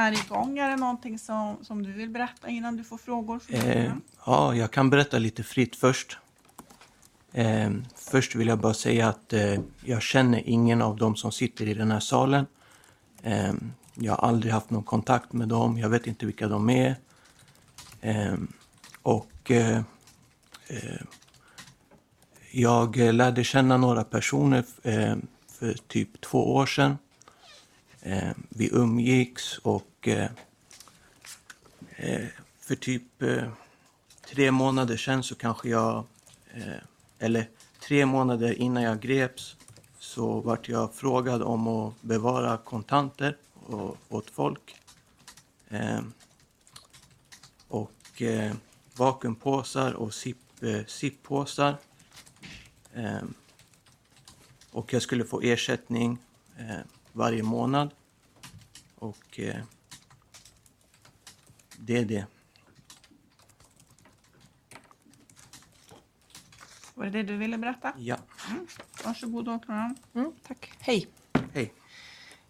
[0.00, 0.58] Är igång.
[0.58, 3.40] Är det någonting som, som du vill berätta innan du får frågor?
[3.48, 3.92] Eh,
[4.26, 6.18] ja, jag kan berätta lite fritt först.
[7.32, 11.68] Eh, först vill jag bara säga att eh, jag känner ingen av dem som sitter
[11.68, 12.46] i den här salen.
[13.22, 13.52] Eh,
[13.94, 15.78] jag har aldrig haft någon kontakt med dem.
[15.78, 16.96] Jag vet inte vilka de är.
[18.00, 18.34] Eh,
[19.02, 19.80] och eh,
[20.68, 21.00] eh,
[22.50, 25.16] jag lärde känna några personer eh,
[25.58, 26.98] för typ två år sedan.
[28.10, 30.30] Eh, vi umgicks och eh,
[31.96, 32.26] eh,
[32.60, 33.48] för typ eh,
[34.26, 36.04] tre månader sedan så kanske jag,
[36.54, 36.82] eh,
[37.18, 37.48] eller
[37.80, 39.56] tre månader innan jag greps
[39.98, 43.36] så vart jag frågad om att bevara kontanter
[43.66, 44.76] och, åt folk.
[45.68, 46.00] Eh,
[47.68, 48.52] och eh,
[48.96, 50.14] vakuumpåsar och
[50.86, 51.76] sippåsar.
[52.94, 53.22] Eh, eh,
[54.72, 56.18] och jag skulle få ersättning
[56.58, 56.78] eh,
[57.12, 57.90] varje månad.
[59.00, 59.56] Och eh,
[61.78, 62.26] det är det.
[66.94, 67.92] Var det det du ville berätta?
[67.98, 68.16] Ja.
[69.04, 69.96] Varsågod åklagaren.
[70.14, 70.72] Mm, tack.
[70.78, 71.08] Hej.
[71.52, 71.72] Hej.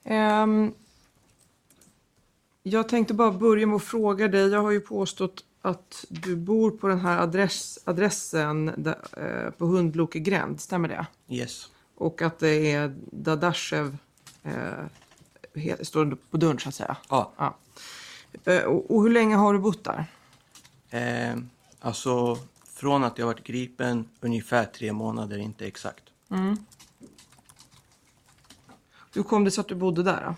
[0.04, 0.74] Ehm,
[2.62, 4.48] jag tänkte bara börja med att fråga dig.
[4.48, 9.66] Jag har ju påstått att du bor på den här adress, adressen där, eh, på
[9.66, 10.60] Hundloke gränd.
[10.60, 11.06] Stämmer det?
[11.28, 11.70] Yes.
[11.94, 13.96] Och att det är Dadashev
[14.42, 14.84] eh,
[15.61, 16.96] he- står på dörren så att säga.
[17.08, 17.33] Ja.
[17.36, 17.57] Ja.
[18.67, 20.05] Och, och hur länge har du bott där?
[20.90, 21.36] Eh,
[21.80, 26.05] alltså, från att jag varit gripen ungefär tre månader, inte exakt.
[29.14, 30.34] Hur kom det sig att du bodde där?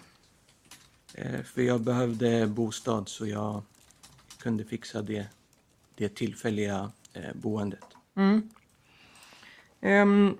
[1.15, 3.63] Eh, för jag behövde bostad så jag
[4.39, 5.27] kunde fixa det,
[5.95, 7.85] det tillfälliga eh, boendet.
[9.81, 10.37] Ehm,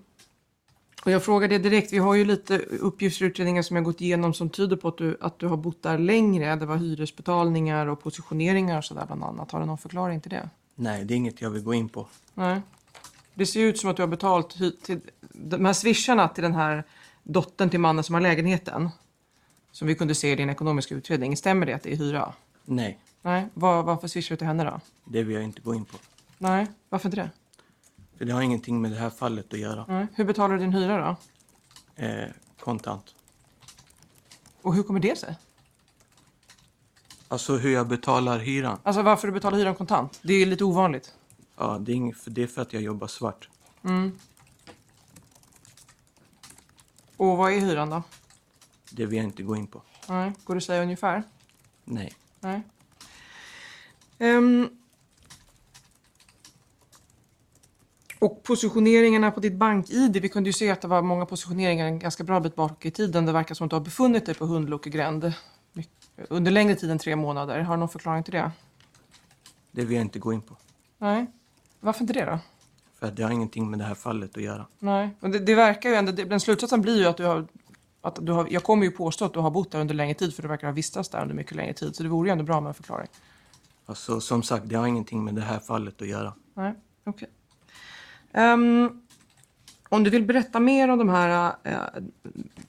[1.05, 1.93] och jag frågar det direkt.
[1.93, 4.99] Vi har ju lite uppgifter i utredningen som jag gått igenom som tyder på att
[4.99, 6.57] du, att du har bott där längre.
[6.57, 9.51] Det var hyresbetalningar och positioneringar och sådär bland annat.
[9.51, 10.51] Har du någon förklaring till det?
[10.75, 12.07] Nej, det är inget jag vill gå in på.
[12.35, 12.61] Nej.
[13.35, 14.51] Det ser ut som att du har betalt
[14.83, 15.01] till
[15.33, 16.85] de här swisharna till den här
[17.23, 18.89] dottern till mannen som har lägenheten.
[19.73, 21.37] Som vi kunde se i din ekonomiska utredning.
[21.37, 22.33] Stämmer det att det är hyra?
[22.65, 23.49] Nej, Nej.
[23.55, 24.81] Var, varför swishar du till henne då?
[25.05, 25.97] det vill jag inte gå in på.
[26.39, 26.67] Nej.
[26.89, 27.31] Varför inte det?
[28.23, 29.85] För det har ingenting med det här fallet att göra.
[29.89, 30.07] Nej.
[30.15, 31.17] Hur betalar du din hyra
[31.97, 32.05] då?
[32.05, 32.29] Eh,
[32.61, 33.15] kontant.
[34.63, 35.37] Och hur kommer det sig?
[37.29, 38.79] Alltså hur jag betalar hyran.
[38.83, 40.21] Alltså varför du betalar hyran kontant?
[40.23, 41.15] Det är lite ovanligt.
[41.57, 43.49] Ja, det är, inget, för det är för att jag jobbar svart.
[47.17, 48.03] Och vad är hyran då?
[48.91, 49.83] Det vill jag inte gå in på.
[50.09, 50.33] Nej.
[50.45, 51.23] Går det att säga ungefär?
[51.85, 52.15] Nej.
[52.41, 52.63] Nej.
[54.19, 54.82] Ehm.
[58.23, 60.17] Och positioneringarna på ditt bank-id.
[60.23, 62.91] Vi kunde ju se att det var många positioneringar en ganska bra bit bak i
[62.91, 63.27] tiden.
[63.27, 65.33] Det verkar som att du har befunnit dig på Hundloke gränd
[65.73, 65.93] mycket-
[66.29, 67.61] under längre tid än tre månader.
[67.61, 68.51] Har du någon förklaring till det?
[69.71, 70.57] Det vill jag inte gå in på.
[70.99, 71.27] Nej.
[71.81, 72.39] Varför inte det då?
[72.99, 74.67] För att det har ingenting med det här fallet att göra.
[74.79, 75.11] Nej.
[75.21, 77.47] Men det, det verkar ju ändå, det, den slutsatsen blir ju att du har
[78.05, 80.35] att du har, jag kommer ju påstå att du har bott där under längre tid
[80.35, 81.97] för du verkar ha vistats där under mycket längre tid.
[81.97, 83.09] Så det vore ju ändå bra med en förklaring.
[83.87, 86.35] Alltså som sagt, det har ingenting med det här fallet att göra.
[86.55, 86.75] Nej,
[87.05, 87.29] okej.
[88.33, 89.03] Ehm,
[89.89, 91.79] om du vill berätta mer om de här eh,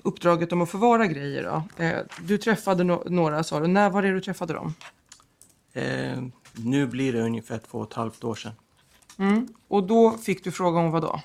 [0.02, 1.84] uppdraget om att förvara grejer då.
[1.84, 3.68] Eh, du träffade no- några sa du.
[3.68, 4.74] När var det du träffade dem?
[5.74, 6.24] Eh,
[6.56, 8.52] nu blir det ungefär två och ett halvt år sedan.
[9.68, 11.22] Och då fick du fråga om vad då?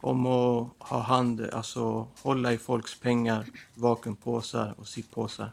[0.00, 5.52] Om att ha hand, alltså hålla i folks pengar, vakuumpåsar och sippåsar.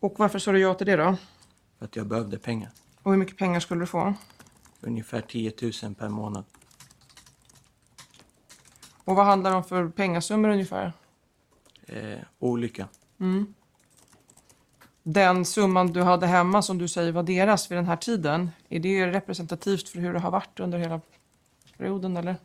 [0.00, 1.16] Och varför sa du ja till det då?
[1.78, 2.70] För att jag behövde pengar.
[3.02, 4.14] Och hur mycket pengar skulle du få?
[4.80, 5.52] Ungefär 10
[5.82, 6.44] 000 per månad.
[9.04, 10.92] Och vad handlar det om för pengasummor ungefär?
[11.86, 12.88] Eh, olika.
[15.02, 18.80] Den summan du hade hemma som du säger var deras vid den här tiden, är
[18.80, 21.00] det representativt för hur det har varit under hela
[21.76, 22.36] perioden eller?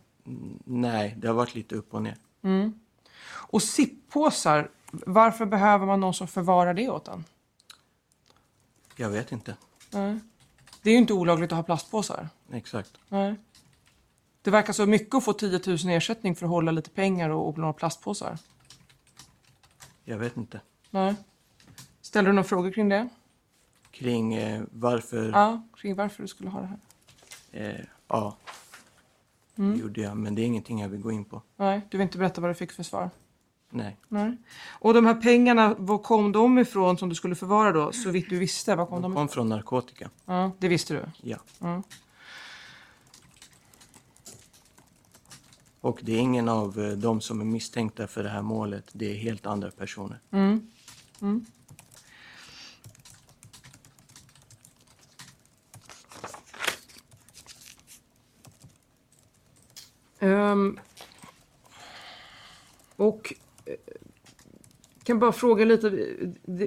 [0.64, 2.18] Nej, det har varit lite upp och ner.
[3.26, 7.24] Och sippåsar, varför behöver man någon som förvarar det åt en?
[8.96, 9.58] Jag vet inte.
[9.92, 10.20] Nej.
[10.84, 12.30] Det är ju inte olagligt att ha plastpåsar.
[12.52, 12.92] Exakt.
[13.10, 13.36] Nej.
[14.42, 17.30] Det verkar så mycket att få 10 000 i ersättning för att hålla lite pengar
[17.30, 18.38] och, och några plastpåsar.
[20.04, 20.62] Jag vet inte.
[20.90, 21.16] Nej.
[22.02, 23.10] Ställer du några frågor kring det?
[23.92, 25.30] Kring eh, varför...
[25.30, 26.80] Ja, kring varför du skulle ha det här?
[27.52, 28.38] Eh, ja,
[29.56, 30.18] det gjorde jag.
[30.18, 31.42] Men det är ingenting jag vill gå in på.
[31.56, 33.10] Nej, du vill inte berätta vad du fick för svar?
[33.74, 33.98] Nej.
[34.08, 34.38] Nej.
[34.80, 37.92] Och de här pengarna, var kom de ifrån som du skulle förvara då?
[37.92, 40.10] Så vitt du visste, var kom De de kom från narkotika.
[40.25, 41.06] Ja, det visste du?
[41.22, 41.38] Ja.
[41.60, 41.84] Ja.
[45.81, 48.90] Och det är ingen av eh, de som är misstänkta för det här målet.
[48.94, 50.20] Det är helt andra personer.
[50.31, 50.72] Mm.
[51.22, 51.46] Mm.
[60.20, 60.80] Ehm,
[62.96, 63.34] och
[65.04, 66.16] kan bara fråga lite.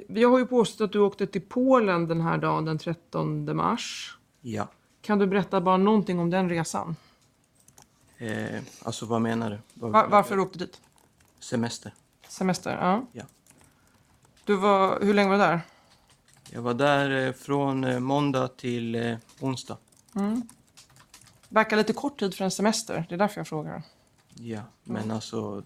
[0.07, 4.17] Jag har ju påstått att du åkte till Polen den här dagen, den 13 mars.
[4.41, 4.67] Ja.
[5.01, 6.95] Kan du berätta bara någonting om den resan?
[8.17, 9.59] Eh, alltså vad menar du?
[9.73, 10.81] Vad- Var, varför du åkte dit?
[11.39, 11.93] Semester.
[12.27, 12.77] Semester?
[12.81, 13.05] Ja.
[13.11, 13.23] Ja.
[14.45, 15.61] Du var, hur länge var du där?
[16.49, 19.77] Jag var där eh, från eh, måndag till eh, onsdag.
[21.49, 23.05] Verkar lite kort tid för en semester.
[23.09, 23.83] Det är därför jag frågar.
[24.33, 25.63] Ja, men alltså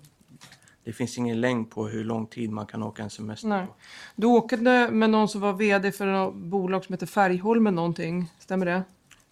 [0.84, 3.66] det finns ingen längd på hur lång tid man kan åka en semester Nej.
[3.66, 3.74] på.
[4.16, 4.58] Du åkte
[4.92, 8.32] med någon som var vd för ett bolag som heter Färgholmen någonting.
[8.40, 8.84] Stämmer det?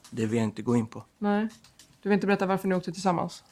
[0.10, 1.04] Det vill jag inte gå in på.
[1.18, 1.48] Nej.
[2.02, 3.44] Du vill inte berätta varför ni åkte tillsammans?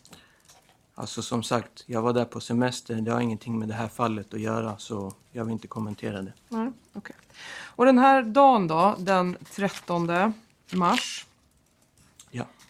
[0.96, 2.96] Alltså som sagt, jag var där på semester.
[2.96, 6.34] Det har ingenting med det här fallet att göra så jag vill inte kommentera det.
[6.50, 7.16] Nej, okej.
[7.64, 10.34] Och den här dagen då, den 13
[10.74, 11.26] mars.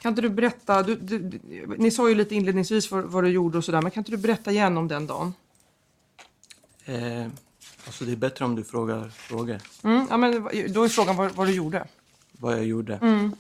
[0.02, 1.40] Kan inte du berätta, du, du, du,
[1.78, 4.18] ni sa ju lite inledningsvis vad, vad du gjorde och sådär, men kan inte du
[4.18, 5.34] berätta igen om den dagen?
[6.86, 7.28] Eh,
[7.86, 9.58] alltså det är bättre om du frågar frågor.
[9.84, 10.32] Mm, ja, men
[10.74, 11.88] då är frågan vad, vad du gjorde.
[12.32, 12.96] Vad jag gjorde.
[12.96, 13.36] Mm.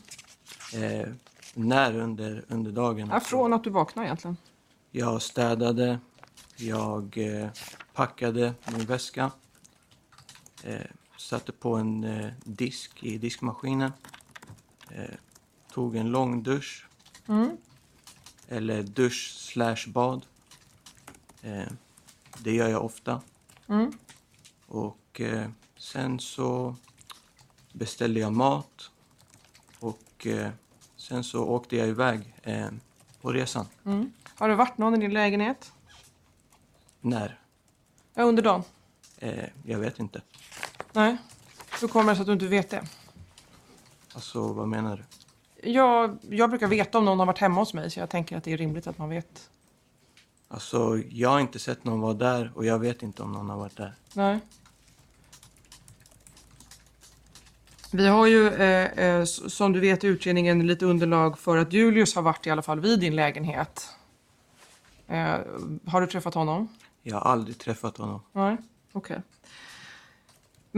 [0.74, 1.07] Eh,
[1.54, 3.09] när under, under dagen.
[3.13, 4.38] Ja, från att du vaknade egentligen.
[4.92, 6.00] Jag städade.
[6.56, 7.50] Jag eh,
[7.94, 9.31] packade min väska.
[10.63, 10.81] Eh,
[11.18, 13.92] satte på en eh, disk i diskmaskinen.
[15.77, 16.88] Tog en lång dusch.
[17.27, 17.57] Mm.
[18.47, 20.25] Eller dusch slash bad.
[21.41, 21.68] Eh,
[22.38, 23.21] det gör jag ofta.
[23.68, 23.91] Mm.
[24.68, 26.75] Och eh, sen så
[27.71, 28.91] beställde jag mat.
[29.79, 30.50] Och eh,
[30.95, 32.69] sen så åkte jag iväg eh,
[33.21, 33.65] på resan.
[33.85, 34.12] Mm.
[34.35, 35.71] Har det varit någon i din lägenhet?
[37.01, 37.39] När?
[38.13, 38.63] Ja, under dagen?
[39.18, 40.21] Eh, jag vet inte.
[40.94, 41.18] Nej.
[41.81, 42.88] Hur kommer det sig att du inte vet det?
[44.13, 45.03] Alltså, vad menar du?
[45.63, 48.44] Jag, jag brukar veta om någon har varit hemma hos mig så jag tänker att
[48.44, 49.50] det är rimligt att man vet.
[50.48, 53.57] Alltså, jag har inte sett någon vara där och jag vet inte om någon har
[53.57, 53.95] varit där.
[54.13, 54.39] Nej.
[57.92, 62.15] Vi har ju, eh, eh, som du vet i utredningen, lite underlag för att Julius
[62.15, 63.89] har varit i alla fall vid din lägenhet.
[65.07, 65.38] Eh,
[65.86, 66.68] har du träffat honom?
[67.04, 68.21] Jag har aldrig träffat honom.
[68.31, 68.57] Nej,
[68.92, 69.21] okej.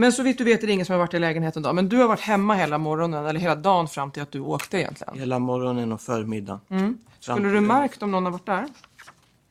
[0.00, 1.72] Men så vitt du vet är det ingen som har varit i lägenheten då.
[1.72, 4.78] Men du har varit hemma hela morgonen eller hela dagen fram till att du åkte
[4.78, 5.18] egentligen.
[5.18, 6.60] Hela morgonen och förmiddagen.
[6.68, 6.98] Mm.
[7.20, 8.66] Skulle du märkt om någon har varit där?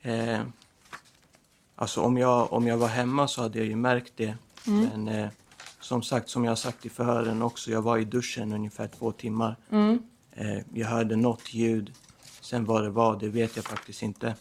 [0.01, 0.41] Eh,
[1.75, 4.33] alltså, om jag, om jag var hemma så hade jag ju märkt det.
[4.63, 5.29] Men eh,
[5.79, 9.11] som sagt, som jag har sagt i förhören också, jag var i duschen ungefär två
[9.11, 9.55] timmar.
[9.71, 9.99] Mm.
[10.31, 11.93] Eh, jag hörde något ljud.
[12.41, 14.35] Sen vad det var, det vet jag faktiskt inte.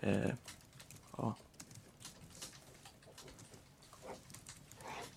[0.00, 0.30] Eh,
[1.16, 1.34] ja.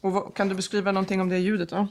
[0.03, 1.87] Och vad, kan du beskriva någonting om det ljudet då?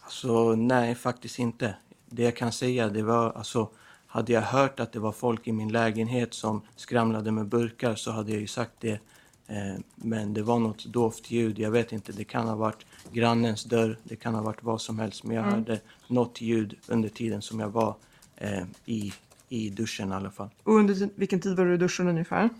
[0.00, 1.74] Alltså, nej, faktiskt inte.
[2.06, 3.70] Det jag kan säga, det var alltså,
[4.06, 8.10] hade jag hört att det var folk i min lägenhet som skramlade med burkar så
[8.10, 9.00] hade jag ju sagt det.
[9.46, 11.58] Eh, men det var något dovt ljud.
[11.58, 14.98] Jag vet inte, det kan ha varit grannens dörr, det kan ha varit vad som
[14.98, 15.24] helst.
[15.24, 17.94] Men jag hörde något ljud under tiden som jag var
[18.36, 19.12] eh, i,
[19.48, 20.50] i duschen i alla fall.
[20.62, 22.50] Och under vilken tid var du i duschen ungefär?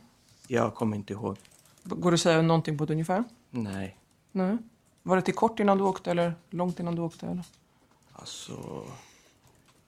[0.49, 1.37] Jag kommer inte ihåg.
[1.85, 3.25] Går det att säga någonting på ett ungefär?
[3.50, 3.99] Nej,
[4.33, 4.59] Nej.
[5.03, 7.26] Var det till kort innan du åkte eller långt innan du åkte?
[7.26, 7.45] Eller?
[8.12, 8.85] alltså...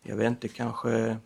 [0.03, 1.17] Jag vet inte, kanske...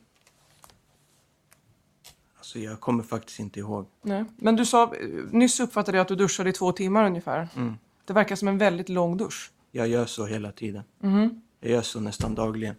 [2.37, 3.87] Alltså, jag kommer faktiskt inte ihåg.
[4.03, 4.25] Nej.
[4.37, 4.95] Men du sa,
[5.31, 7.49] nyss uppfattade jag att du duschade i två timmar ungefär.
[7.57, 7.75] Mm.
[8.05, 9.53] Det verkar som en väldigt lång dusch.
[9.71, 10.83] Jag gör så hela tiden.
[10.99, 11.43] Mhm.
[11.61, 12.75] Jag gör så nästan dagligen.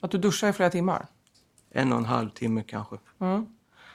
[0.00, 1.06] Att du duschar i flera timmar?
[1.70, 2.96] En och en halv timme kanske.
[3.18, 3.44] Ja.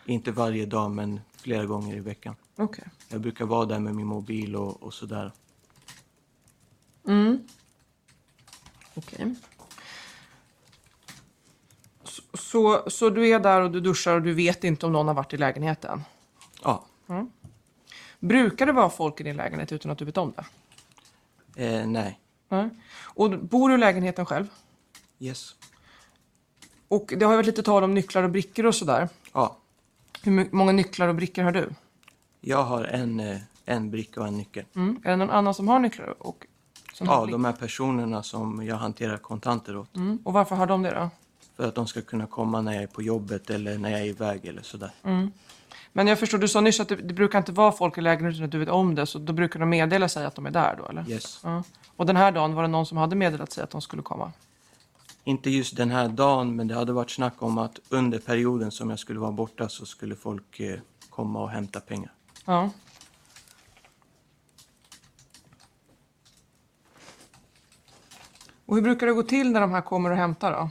[0.06, 2.36] Inte varje dag, men flera gånger i veckan.
[2.56, 2.86] Okej.
[3.10, 5.32] Jag brukar vara där med min mobil och, och sådär.
[7.08, 7.48] Mm.
[8.96, 9.36] Okej.
[12.04, 15.08] Så, så, så du är där och du duschar och du vet inte om någon
[15.08, 16.02] har varit i lägenheten?
[16.64, 16.86] Ja,
[18.20, 20.46] Brukar det vara folk i din lägenhet utan att du vet om det?
[21.66, 22.20] eh, nej.
[22.50, 22.70] Nej.
[23.02, 24.48] Och bor du i lägenheten själv?
[25.20, 25.56] Yes.
[26.88, 29.10] Och det har varit lite tal om nycklar och brickor och sådär.
[29.34, 29.58] Ja,
[30.24, 31.70] Hur många nycklar och brickor har du?
[32.42, 34.66] jag har en, eh, en bricka och en nyckel.
[34.76, 35.02] Mm.
[35.04, 36.16] Är det någon annan som har nycklar?
[36.20, 36.46] Och,
[36.94, 37.32] som har Ja, blick?
[37.34, 39.96] de här personerna som jag hanterar kontanter åt.
[39.96, 40.20] mm.
[40.24, 41.10] och varför har de det då?
[41.58, 44.06] För att de ska kunna komma när jag är på jobbet eller när jag är
[44.06, 44.92] iväg eller sådär.
[45.94, 48.44] Men jag förstår, du sa nyss att det, det brukar inte vara folk i lägenheten
[48.46, 50.76] att du vet om det, så då brukar de meddela sig att de är där
[50.78, 51.10] då, eller?
[51.10, 51.40] Yes.
[51.44, 51.64] Ja.
[51.96, 54.32] Och den här dagen var det någon som hade meddelat sig att de skulle komma?
[55.30, 58.90] Inte just den här dagen, men det hade varit snack om att under perioden som
[58.90, 62.14] jag skulle vara borta så skulle folk eh, komma och hämta pengar.
[62.46, 62.70] Ja.
[68.66, 70.70] Och hur brukar det gå till när de här kommer och hämtar då?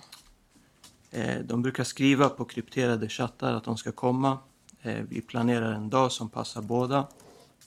[1.18, 4.38] Eh, de brukar skriva på krypterade chattar att de ska komma.
[4.82, 7.06] Eh, vi planerar en dag som passar båda.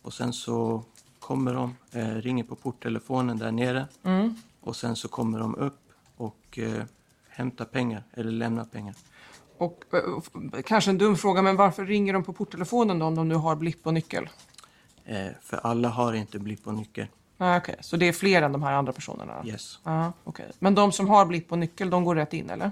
[0.01, 0.83] Och sen så
[1.19, 1.75] kommer de,
[2.21, 3.87] ringer på porttelefonen där nere.
[4.61, 5.80] Och sen så kommer de upp
[6.21, 6.83] och eh,
[7.29, 8.95] hämtar pengar eller lämnar pengar.
[9.57, 13.27] Och eh, kanske en dum fråga, men varför ringer de på porttelefonen då om de
[13.27, 14.29] nu har blipp och nyckel?
[15.05, 17.07] Eh, för alla har inte blipp och nyckel.
[17.37, 19.41] Ah, Okej, så det är fler än de här andra personerna?
[19.41, 19.49] då?
[19.49, 19.79] Yes.
[19.83, 20.51] Ja, okej.
[20.59, 22.71] Men de som har blipp och nyckel, de går rätt in eller?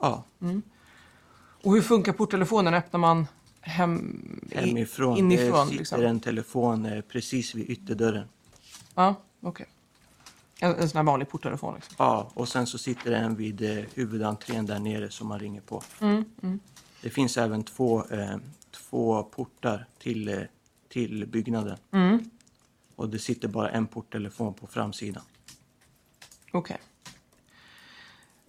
[0.00, 0.24] Ja,
[1.62, 2.74] Och hur funkar porttelefonen?
[2.74, 3.26] Öppnar man
[3.60, 4.40] hem...
[4.52, 5.18] hemifrån.
[5.18, 6.02] Inifrån det sitter liksom?
[6.02, 8.28] en telefon eh, precis vid ytterdörren.
[8.94, 9.66] Ja, okej.
[10.60, 11.94] En, en sån här vanlig porttelefon liksom.
[11.98, 15.60] Ja, och sen så sitter det en vid eh, huvudentrén där nere som man ringer
[15.60, 15.82] på.
[17.02, 18.36] Det finns även två, eh,
[18.70, 20.38] två portar till, eh,
[20.88, 21.78] till byggnaden.
[22.96, 25.22] Och det sitter bara en porttelefon på framsidan.
[26.52, 26.78] Okej.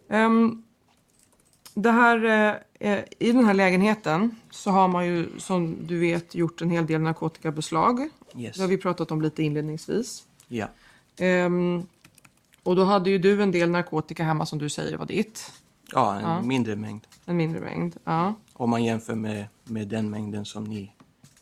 [0.09, 0.63] Ehm,
[1.73, 6.35] det här, eh, eh, I den här lägenheten så har man ju som du vet
[6.35, 8.09] gjort en hel del narkotikabeslag.
[8.37, 8.55] Yes.
[8.55, 10.23] Det har vi pratat om lite inledningsvis.
[10.47, 10.67] Ja,
[11.17, 11.87] Ehm,
[12.63, 15.51] och då hade ju du en del narkotika hemma som du säger var ditt.
[15.93, 16.41] ja en Ja.
[16.41, 17.07] mindre mängd.
[17.25, 17.95] En mindre mängd.
[18.03, 18.33] Ja.
[18.53, 20.91] Om man jämför med, med den mängden som ni,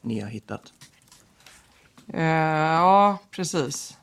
[0.02, 0.74] ni har hittat.
[2.08, 3.98] Eh, ja, precis.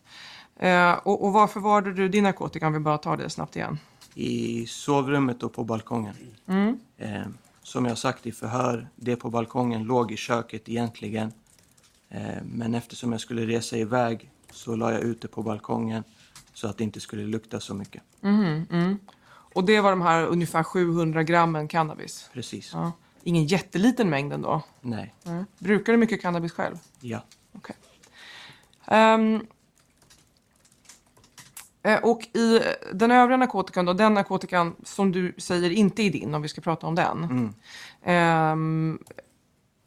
[0.56, 3.78] Eh, och, och varför varade du din narkotika om vi bara tar det snabbt igen?
[4.14, 6.14] I sovrummet och på balkongen.
[6.98, 7.22] Eh,
[7.62, 11.32] som jag sagt i förhör, det på balkongen låg i köket egentligen.
[12.08, 16.04] Eh, men eftersom jag skulle resa iväg så la jag ut det på balkongen
[16.56, 18.02] så att det inte skulle lukta så mycket.
[19.54, 22.30] Och det var de här ungefär 700 grammen cannabis.
[22.32, 22.70] Precis.
[22.72, 22.92] Ja.
[23.22, 24.62] Ingen jätteliten mängd ändå.
[24.80, 25.14] Nej.
[25.22, 25.44] Nej.
[25.58, 26.78] Brukar du mycket cannabis själv?
[27.00, 27.24] Ja.
[27.52, 27.76] Okej.
[28.86, 29.46] Ehm,
[31.82, 32.60] eh, och i
[32.92, 36.60] den övriga narkotikan då, den narkotikan som du säger inte är din, om vi ska
[36.60, 37.54] prata om den.
[38.02, 38.98] Ehm,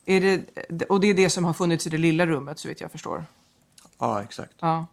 [0.05, 2.81] är det, och det är det som har funnits i det lilla rummet, så vet
[2.81, 3.25] jag förstår.
[3.97, 4.53] Ja, exakt.
[4.59, 4.85] Ja.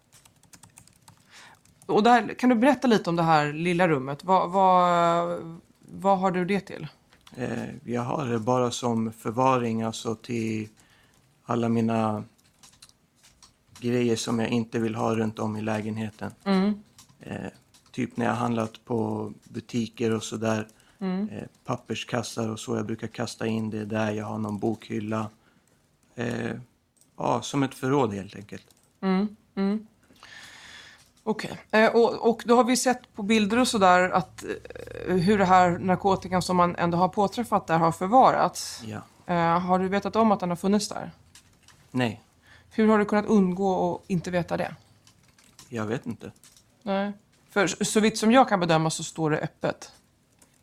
[1.87, 4.25] Och där, kan du berätta lite om det här lilla rummet?
[4.25, 5.38] Vad, vad,
[5.81, 6.87] vad har du det till?
[7.37, 10.69] Eh, jag har det bara som förvaring, alltså till
[11.45, 12.25] alla mina
[13.81, 16.31] grejer som jag inte vill ha runt om i lägenheten.
[17.21, 17.50] Eh,
[17.93, 20.69] typ när jag handlat på butiker och sådär.
[21.31, 22.76] Eh, papperskassar och så.
[22.76, 24.11] Jag brukar kasta in det där.
[24.11, 25.31] Jag har någon bokhylla.
[26.14, 26.52] Eh,
[27.16, 28.66] ja, som ett förråd helt enkelt.
[31.28, 31.59] Okej.
[31.71, 35.45] Eh, och, och då har vi sett på bilder och sådär att eh, hur det
[35.45, 38.83] här narkotikan som man ändå har påträffat där har förvarats.
[38.85, 39.00] Ja.
[39.35, 41.11] Eh, har du vetat om att den har funnits där?
[41.90, 42.23] Nej,
[42.71, 44.75] Hur har du kunnat undgå att inte veta det?
[45.68, 46.33] jag vet inte.
[46.83, 47.12] Nej.
[47.50, 49.92] För så vitt som jag kan bedöma så står det öppet.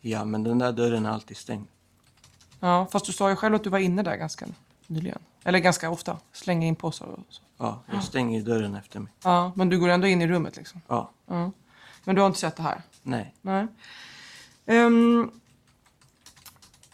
[0.01, 1.67] Ja, men den där dörren är alltid stängd.
[2.59, 4.45] Ja, fast du sa ju själv att du var inne där ganska
[4.87, 5.19] nyligen.
[5.43, 6.17] Eller ganska ofta.
[6.31, 7.41] Slänga in påsar och så.
[7.57, 9.13] Ja, jag stänger dörren efter mig.
[9.23, 10.81] Ja, men du går ändå in i rummet liksom.
[10.87, 11.51] Ja, Ja.
[12.03, 12.81] Men du har inte sett det här?
[13.03, 13.33] nej.
[13.41, 13.67] Nej.
[14.65, 15.31] Ehm,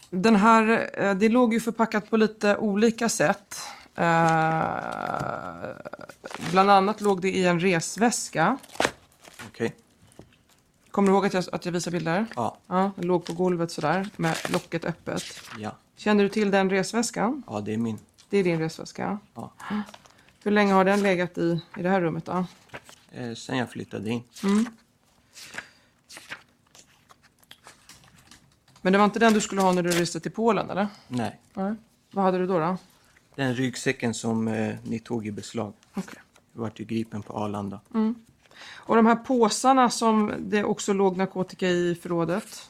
[0.10, 3.56] den här, eh, det låg ju förpackat på lite olika sätt.
[3.96, 5.70] Eh,
[6.52, 8.58] bland annat låg det i en resväska.
[9.48, 9.76] Okej.
[10.92, 12.26] Kommer du ihåg att jag, att jag visar bilder?
[12.36, 15.24] Ja, Ja, den låg på golvet sådär med locket öppet.
[15.58, 15.72] ja.
[15.96, 17.44] Känner du till den resväskan?
[17.48, 18.00] Ja, det är min.
[18.30, 19.20] Det är din resväska.
[19.34, 19.54] Ja.
[20.44, 22.46] Hur länge har den legat i, i det här rummet då?
[23.12, 24.24] Eh, sen jag flyttade in.
[28.82, 30.88] Men det var inte den du skulle ha när du reste till Polen eller?
[31.08, 31.40] Nej.
[31.54, 31.76] Nej.
[32.12, 32.60] Vad hade du då?
[32.60, 32.78] då?
[33.36, 35.74] Den ryggsäcken som eh, ni tog i beslag.
[35.94, 36.20] Okej.
[36.54, 37.80] Jag vart ju gripen på Arlanda.
[38.76, 42.70] Och de här påsarna som det också låg narkotika i förrådet.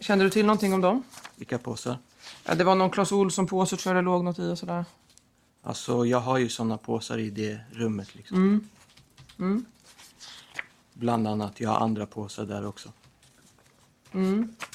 [0.00, 1.02] Kände du till någonting om dem?
[1.36, 1.98] Vilka påsar?
[2.46, 4.84] Ja, det var någon Clas Ohlson-påse tror jag det låg något i och sådär.
[5.62, 8.68] Alltså, jag har ju såna påsar i det rummet liksom.
[10.92, 12.92] Bland annat, jag har andra påsar där också.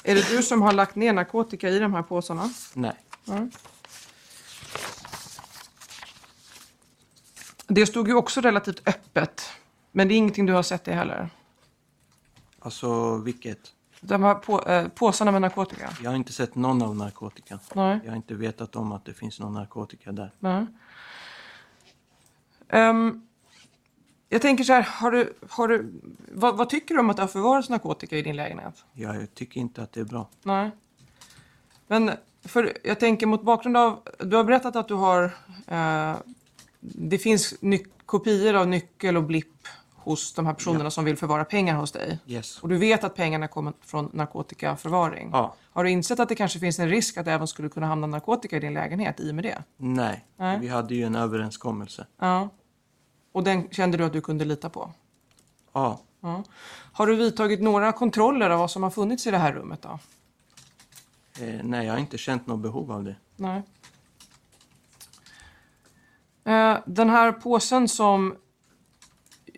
[0.04, 2.50] Är det du som har lagt ner narkotika i de här påsarna?
[2.74, 2.96] Nej.
[7.66, 9.42] Det stod ju också relativt öppet.
[9.92, 11.30] Men det är ingenting du har sett det heller.
[12.58, 13.72] Alltså vilket?
[14.04, 15.90] De här på, eh, påsarna med narkotika?
[16.02, 17.58] Jag har inte sett någon av narkotikan.
[17.74, 18.00] Nej.
[18.04, 20.30] Jag har inte vetat om att det finns någon narkotika där.
[20.38, 20.66] Nej.
[22.68, 23.26] Ehm,
[24.28, 26.00] jag tänker så här, har du, har du,
[26.32, 28.84] vad, vad tycker du om att det har förvarats narkotika i din lägenhet?
[28.92, 30.28] Jag tycker inte att det är bra.
[30.42, 30.70] Nej.
[31.86, 32.10] Men
[32.44, 35.24] för jag tänker mot bakgrund av, du har berättat att du har,
[35.66, 36.16] eh,
[36.80, 39.68] det finns ny, kopior av nyckel och blipp
[40.04, 42.18] hos de här personerna som vill förvara pengar hos dig.
[42.26, 42.58] Yes.
[42.58, 45.30] Och du vet att pengarna kommer från narkotikaförvaring.
[45.32, 45.54] Ja.
[45.72, 48.06] Har du insett att det kanske finns en risk att det även skulle kunna hamna
[48.06, 49.62] narkotika i din lägenhet i och med det?
[49.76, 50.24] Nej.
[50.36, 50.58] Nej.
[50.60, 52.06] Vi hade ju en överenskommelse.
[52.20, 52.48] Ja.
[53.32, 54.90] Och den kände du att du kunde lita på?
[55.72, 56.00] Ja.
[56.20, 56.44] Ja.
[56.92, 59.98] Har du vidtagit några kontroller av vad som har funnits i det här rummet då?
[61.44, 63.16] Eh, nej, jag har inte känt något behov av det.
[63.36, 63.62] Nej.
[66.44, 68.36] Eh, Den här påsen som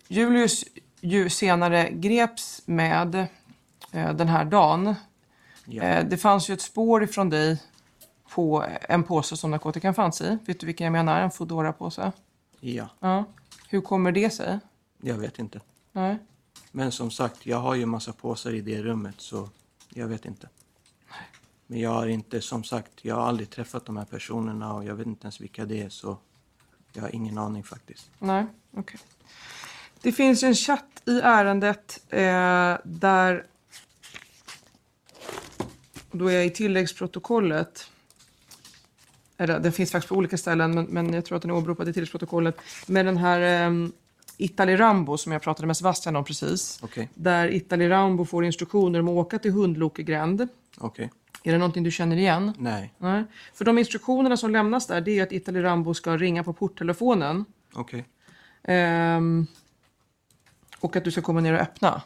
[0.07, 0.65] Julius
[1.01, 3.15] ju senare greps med
[3.91, 4.95] eh, den här dagen.
[5.65, 5.83] Ja.
[5.83, 7.61] Eh, Det fanns ju ett spår ifrån dig
[8.29, 10.37] på en påse som narkotikan fanns i.
[10.45, 11.21] Vet du vilken jag menar?
[11.21, 12.11] En Foodora-påse.
[12.59, 12.89] ja.
[12.99, 13.23] Ja.
[13.69, 14.59] Hur kommer det sig?
[15.01, 15.61] Jag vet inte.
[15.91, 16.17] Nej.
[16.71, 19.49] Men som sagt, jag har ju massa påsar i det rummet så
[19.89, 20.49] jag vet inte.
[21.67, 24.95] Men jag har inte, som sagt, jag har aldrig träffat de här personerna och jag
[24.95, 26.17] vet inte ens vilka det är så
[26.93, 28.09] jag har ingen aning faktiskt.
[28.19, 28.45] Nej,
[28.77, 28.99] okej.
[30.05, 33.43] Det finns en chatt i ärendet eh, där...
[36.11, 37.89] Då är jag i tilläggsprotokollet.
[39.37, 41.89] Eller, den finns faktiskt på olika ställen, men, men jag tror att den är åberopad
[41.89, 42.57] i tilläggsprotokollet.
[42.87, 43.71] Med den här eh,
[44.37, 46.79] Itali Rambo som jag pratade med Sebastian om precis.
[46.83, 50.47] Okej, Där Itali Rambo får instruktioner om att åka till Hundlokegränd.
[50.77, 51.11] okej.
[51.43, 52.53] Är det någonting du känner igen?
[52.57, 53.23] Nej, Nej.
[53.53, 57.45] För de instruktionerna som lämnas där, det är att Itali Rambo ska ringa på porttelefonen.
[57.73, 58.05] okej.
[58.63, 59.47] Ehm,
[60.79, 62.01] och att du ska komma ner och öppna.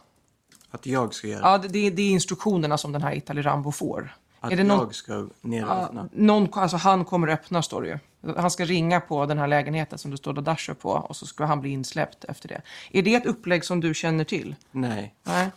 [0.72, 3.72] Att jag ska göra Ja, det, det, är- det instruktionerna som den här Itali Rambo
[3.72, 4.16] får.
[4.40, 6.10] Att är det jag någon, ska ner och öppna?
[6.14, 8.00] någon, alltså han kommer att öppna står det ju.
[8.38, 11.46] Han ska ringa på den här lägenheten som det står Dadasho på och så ska
[11.46, 12.62] han bli insläppt efter det.
[12.92, 14.56] Är det ett upplägg som du känner till?
[14.72, 15.50] Nej, Nej.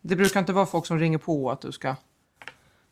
[0.00, 1.96] Det brukar inte vara folk som ringer på att du ska,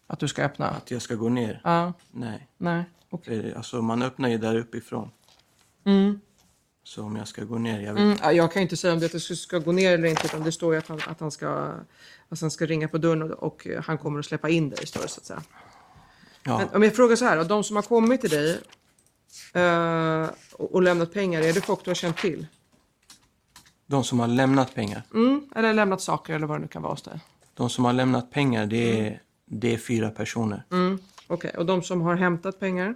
[0.06, 0.68] att du ska öppna.
[0.70, 1.60] att jag ska gå ner?
[1.64, 2.48] Ja, Nej.
[2.58, 2.84] nej.
[3.10, 3.42] Okej.
[3.42, 5.10] För, Alltså man öppnar ju där uppifrån.
[5.84, 6.20] Mm.
[6.84, 9.00] Så om jag ska gå ner, jag vet Mm, ja, jag kan inte säga om
[9.00, 11.48] det ska gå ner eller inte, utan det står ju att han, att han, ska,
[12.28, 15.02] att han ska ringa på dörren och, och han kommer att släppa in dig, står
[15.02, 15.42] det så att säga.
[16.42, 18.60] Ja, Men om jag frågar så här, de som har kommit till dig
[19.52, 22.46] eh, och, och lämnat pengar, är det folk du har känt till?
[23.86, 25.02] de som har lämnat pengar.
[25.14, 27.20] Mm, eller lämnat saker eller vad det nu kan vara hos dig?
[27.54, 30.64] De som har lämnat pengar, det är, det är fyra personer.
[30.72, 32.94] Mm, Okej, och de som har hämtat pengar?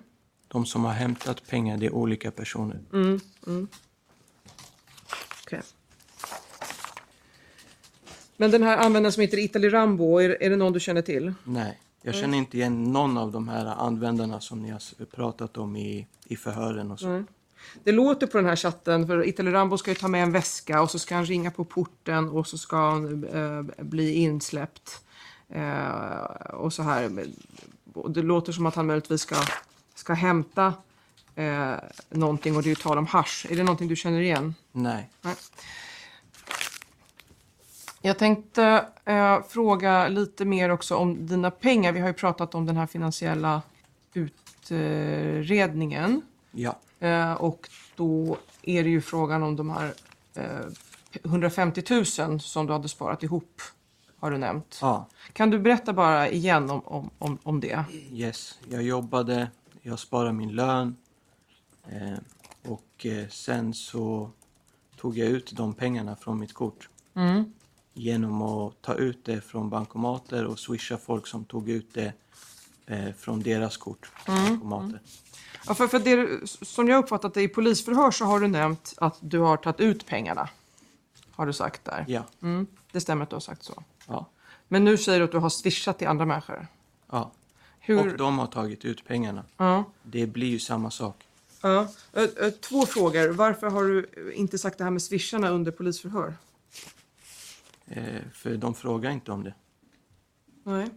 [0.48, 2.80] De som har hämtat pengar, det är olika personer.
[2.92, 3.68] Mm, mm.
[5.42, 5.62] Okej.
[8.36, 11.34] Men den här användaren som heter Itali Rambo, är, är det någon du känner till?
[11.44, 15.76] Nej, jag känner inte igen någon av de här användarna som ni har pratat om
[15.76, 17.08] i, i förhören och så.
[17.08, 17.24] Nej.
[17.84, 20.82] Det låter på den här chatten, för Itali Rambo ska ju ta med en väska
[20.82, 25.04] och så ska han ringa på porten och så ska han eh, bli insläppt.
[25.48, 27.26] Eh, och så här.
[28.08, 29.36] Det låter som att han möjligtvis ska,
[29.98, 30.74] ska hämta
[31.34, 31.74] eh,
[32.10, 33.46] någonting och det är tal om hasch.
[33.50, 34.54] Är det någonting du känner igen?
[34.72, 35.10] Nej.
[35.22, 35.34] Nej.
[38.02, 41.92] Jag tänkte eh, fråga lite mer också om dina pengar.
[41.92, 43.62] Vi har ju pratat om den här finansiella
[44.14, 46.22] utredningen.
[46.50, 46.78] Ja.
[47.00, 49.92] Eh, och då är det ju frågan om de här
[50.34, 50.44] eh,
[51.24, 51.82] 150
[52.18, 53.62] 000 som du hade sparat ihop,
[54.18, 54.78] har du nämnt.
[54.80, 55.06] Ja.
[55.32, 57.84] Kan du berätta bara igen om, om, om, om det?
[58.12, 58.58] Yes.
[58.70, 59.48] Jag jobbade,
[59.88, 60.96] jag sparade min lön.
[61.88, 62.18] Eh,
[62.62, 64.30] och eh, sen så
[64.96, 66.88] tog jag ut de pengarna från mitt kort.
[67.14, 67.52] Mm.
[67.94, 72.12] Genom att ta ut det från bankomater och swisha folk som tog ut det
[72.86, 74.10] eh, från deras kort.
[74.26, 75.00] Bankomater.
[75.66, 79.18] Ja, för, för det, som jag uppfattat det i polisförhör så har du nämnt att
[79.20, 80.48] du har tagit ut pengarna.
[81.30, 82.04] Har du sagt där.
[82.08, 82.22] Ja.
[82.42, 83.82] Mm, det stämmer att du har sagt så.
[84.06, 84.26] Ja.
[84.68, 86.66] Men nu säger du att du har swishat till andra människor.
[87.10, 87.32] ja.
[87.88, 88.12] Hur?
[88.12, 89.44] Och de har tagit ut pengarna.
[89.56, 89.84] Ja.
[90.02, 91.28] Det blir ju samma sak.
[91.62, 91.88] Ja.
[92.60, 93.28] Två frågor.
[93.28, 96.34] Varför har du inte sagt det här med swisharna under polisförhör?
[97.86, 99.54] Eh, för de frågar inte om det.
[100.62, 100.90] Nej.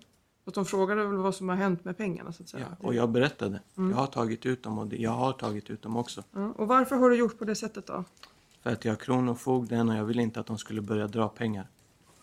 [0.45, 2.77] Att de frågade väl vad som har hänt med pengarna så att Ja, säga.
[2.79, 3.59] och jag berättade.
[3.75, 6.23] Jag har tagit ut dem och jag har tagit ut dem också.
[6.31, 6.53] Ja.
[6.57, 8.03] Och varför har du gjort på det sättet då?
[8.63, 11.67] För att jag har kronofogden och jag ville inte att de skulle börja dra pengar.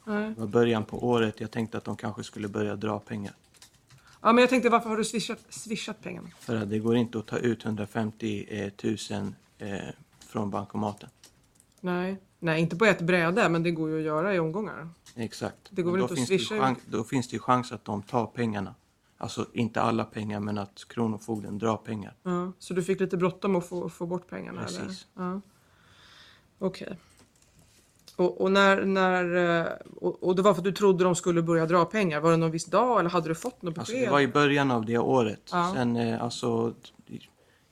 [0.05, 0.29] Nej.
[0.35, 1.41] Det var början på året.
[1.41, 3.35] Jag tänkte att de kanske skulle börja dra pengar.
[4.21, 6.29] Ja, men jag tänkte varför har du swishat, swishat pengarna?
[6.39, 9.79] För att det går inte att ta ut 150 000 eh,
[10.21, 11.09] från bankomaten.
[11.81, 12.17] Nej.
[12.39, 14.89] Nej, inte på ett bräde, men det går ju att göra i omgångar.
[15.15, 15.57] Exakt.
[15.71, 18.03] Det går Men väl inte att swisha chans, Då finns det ju chans att de
[18.03, 18.75] tar pengarna.
[19.17, 22.15] Alltså inte alla pengar men att Kronofogden drar pengar.
[22.23, 24.67] Ja, så du fick lite bråttom att få, få bort pengarna?
[24.67, 24.81] Eller?
[24.81, 25.07] Precis.
[25.15, 25.41] Ja.
[26.59, 26.99] Okej.
[28.19, 31.43] Och, och, när, när, eh, och, och det var för att du trodde de skulle
[31.43, 32.21] börja dra pengar?
[32.21, 34.09] Var det någon viss dag eller hade du fått något Alltså besked?
[34.09, 35.41] det var i början av det året.
[35.53, 35.73] Ja.
[35.75, 36.75] Sen eh, alltså,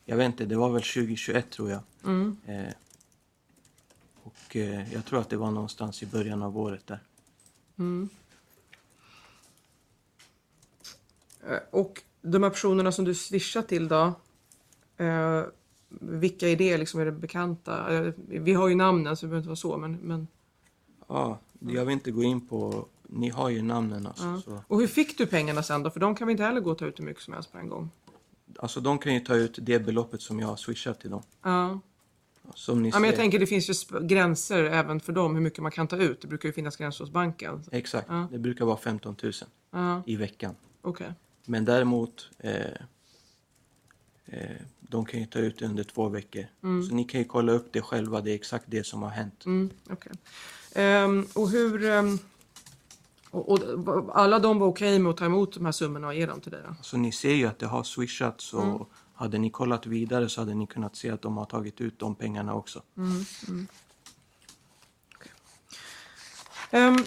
[0.04, 1.80] jag vet inte, det var väl 2021 tror jag.
[2.04, 2.36] Mm.
[2.46, 2.72] Eh,
[4.22, 7.00] och eh, jag tror att det var någonstans i början av året där.
[11.48, 14.12] Eh, Och de här personerna som du swishar till då?
[14.96, 15.42] Eh,
[16.00, 16.78] vilka är det?
[16.78, 18.02] Liksom, är det bekanta?
[18.26, 19.76] Vi har ju namnen så det behöver inte vara så.
[19.76, 20.28] Men, men,
[21.08, 24.24] Ja, jag vill inte gå in på, ni har ju namnen alltså.
[24.24, 24.40] ja.
[24.44, 25.90] Så, Och hur fick du pengarna sen då?
[25.90, 27.58] För de kan vi inte heller gå och ta ut hur mycket som helst på
[27.58, 27.90] en gång.
[28.58, 31.22] alltså de kan ju ta ut det beloppet som jag har swishat till dem.
[31.42, 31.80] Ja.
[32.54, 35.62] Som ni Ja, men jag tänker det finns ju gränser även för dem hur mycket
[35.62, 36.20] man kan ta ut.
[36.20, 37.62] Det brukar ju finnas gränser hos banken.
[37.72, 38.28] Exakt, Ja.
[38.32, 39.32] det brukar vara 15 000
[39.70, 40.54] Ja, i veckan.
[40.82, 41.12] okej.
[41.46, 42.52] Men däremot, eh,
[44.26, 46.46] eh, de kan ju ta ut under två veckor.
[46.60, 49.46] Så ni kan ju kolla upp det själva, det är exakt det som har hänt.
[49.46, 50.12] Mm, okej.
[50.76, 51.84] Ehm, och hur...
[51.84, 52.18] ehm,
[53.30, 56.26] och, och, alla de var okej med att ta emot de här summorna och ge
[56.26, 56.60] dem till dig?
[56.68, 56.74] Då?
[56.82, 60.54] Så ni ser ju att det har swishats och hade ni kollat vidare så hade
[60.54, 62.82] ni kunnat se att de har tagit ut de pengarna också.
[66.70, 67.04] Ehm,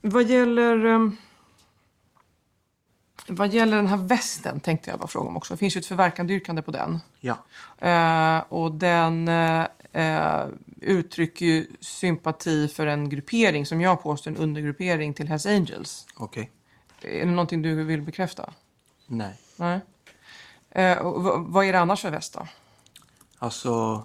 [0.00, 0.84] vad gäller...
[0.84, 1.16] ehm,
[3.30, 5.54] vad gäller den här västen tänkte jag bara fråga om också.
[5.54, 6.98] Det finns ju ett förverkandeyrkande på den.
[7.20, 7.38] Ja,
[7.80, 10.46] Eh, och den eh, eh,
[10.80, 16.06] uttrycker ju sympati för en gruppering som jag påstår en undergruppering till Hells Angels.
[16.16, 16.50] okej.
[17.02, 18.52] Är det någonting du vill bekräfta?
[19.06, 19.34] Nej.
[19.56, 19.80] Nej.
[20.70, 22.46] Eh, och v- vad är det annars för väst då?
[23.38, 24.02] Alltså,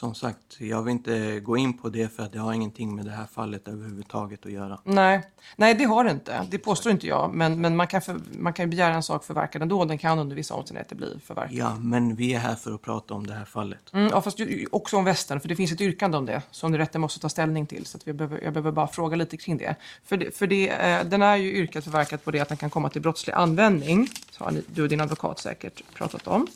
[0.00, 3.04] som sagt, jag vill inte gå in på det för att det har ingenting med
[3.04, 4.78] det här fallet överhuvudtaget att göra.
[4.84, 5.22] Nej,
[5.56, 6.46] Nej det har det inte.
[6.50, 7.34] Det påstår inte jag.
[7.34, 9.84] Men, men man, kan för, man kan begära en sak förverkad ändå.
[9.84, 11.52] Den kan under vissa omständigheter bli förverkad.
[11.52, 13.92] Ja, men vi är här för att prata om det här fallet.
[13.92, 14.38] Mm, ja, fast
[14.70, 17.66] också om västern, för det finns ett yrkande om det som rätten måste ta ställning
[17.66, 17.86] till.
[17.86, 19.76] Så att vi behöver, jag behöver bara fråga lite kring det.
[20.04, 22.70] För, det, för det, eh, den är ju yrkat förverkat på det att den kan
[22.70, 24.08] komma till brottslig användning.
[24.30, 26.46] Så har ni, du och din advokat säkert pratat om.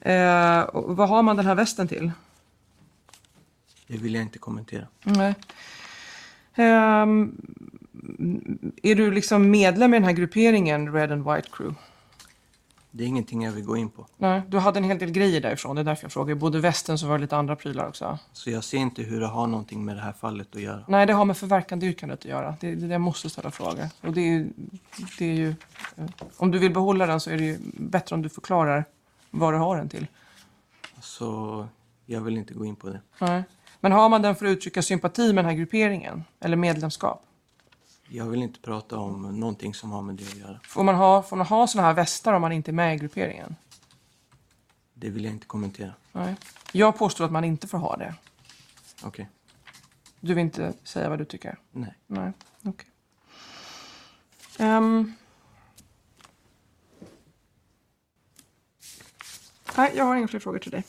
[0.00, 2.10] Eh, vad har man den här västen till?
[3.92, 4.86] Det vill jag inte kommentera.
[5.02, 5.34] Nej.
[6.54, 7.36] Ehm,
[8.82, 11.80] är du liksom medlem i den här grupperingen Red and White Crew?
[12.90, 14.06] Det är ingenting jag vill gå in på.
[14.16, 15.76] Nej, du hade en hel del grejer därifrån.
[15.76, 16.34] Det är därför jag frågar.
[16.34, 18.18] Både västen så var det lite andra prylar också.
[18.32, 20.84] Så jag ser inte hur det har någonting med det här fallet att göra.
[20.88, 22.56] Nej, det har med förverkandeyrkandet att göra.
[22.60, 23.86] Det, det, jag måste ställa frågor.
[24.00, 24.52] Och det är, ju-
[25.18, 25.48] det är ju,
[25.96, 26.04] eh,
[26.36, 28.84] om du vill behålla den så är det ju bättre om du förklarar
[29.30, 30.06] vad du har den till.
[31.00, 31.66] Så
[32.06, 33.00] jag vill inte gå in på det.
[33.18, 33.42] Nej.
[33.82, 36.24] Men har man den för att uttrycka sympati med den här grupperingen?
[36.40, 37.22] Eller medlemskap?
[38.08, 40.60] Jag vill inte prata om någonting som har med det att göra.
[40.64, 42.98] Får man ha, får man ha såna här västar om man inte är med i
[42.98, 43.56] grupperingen?
[44.94, 45.94] Det vill jag inte kommentera.
[46.12, 46.36] Nej.
[46.72, 48.14] Jag påstår att man inte får ha det.
[49.02, 49.28] Okej.
[50.20, 51.58] Du vill inte säga vad du tycker?
[51.70, 51.94] Nej.
[52.06, 52.32] Nej,
[52.64, 52.88] okej.
[54.58, 55.12] Ehm.
[59.76, 60.84] Nej, jag har inga fler frågor till dig.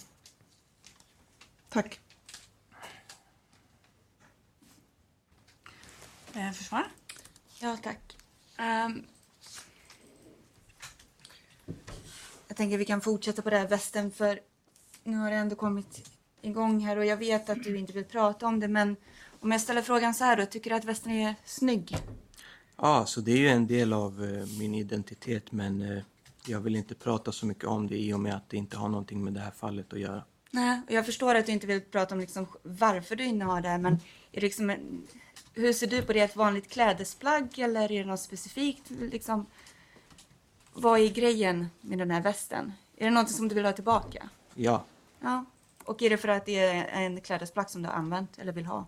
[1.70, 2.00] Tack.
[6.36, 6.86] Eh, försvara?
[7.60, 8.18] Ja, tack.
[8.58, 9.04] Ehm,
[12.48, 14.40] jag tänker vi kan fortsätta på det här västen för
[15.04, 16.10] nu har det ändå kommit
[16.42, 18.96] igång här och jag vet att du inte vill prata om det men
[19.40, 21.98] om jag ställer frågan så här då, tycker du att västen är snygg?
[22.78, 26.04] Ja, så det är ju en del av eh, min identitet men eh,
[26.46, 28.90] jag vill inte prata så mycket om det i och med att det inte har
[28.90, 30.24] någonting med det här fallet att göra.
[30.52, 33.70] Nej, och jag förstår att du inte vill prata om liksom varför du innehar det
[33.70, 34.00] här, men är
[34.32, 35.08] det liksom en,
[35.54, 36.20] hur ser du på det?
[36.20, 38.90] Ett vanligt klädesplagg eller är det något specifikt?
[38.90, 39.46] Liksom,
[40.74, 42.74] vad är grejen med den här västen?
[42.98, 44.30] Är det något som du vill ha tillbaka?
[44.54, 44.84] Ja,
[45.24, 45.46] Ja.
[45.86, 48.66] Och är det för att det är en klädesplagg som du har använt eller vill
[48.66, 48.86] ha?